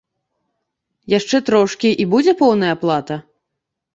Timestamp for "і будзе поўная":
2.05-2.71